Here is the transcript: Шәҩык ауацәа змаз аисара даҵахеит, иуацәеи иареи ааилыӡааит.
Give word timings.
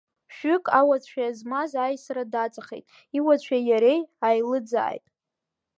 Шәҩык 0.35 0.65
ауацәа 0.79 1.27
змаз 1.37 1.71
аисара 1.83 2.23
даҵахеит, 2.31 2.85
иуацәеи 3.17 3.63
иареи 3.69 4.01
ааилыӡааит. 4.25 5.05